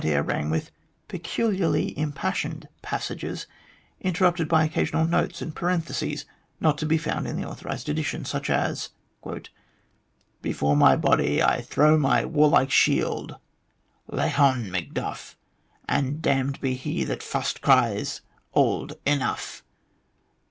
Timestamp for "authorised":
7.47-7.87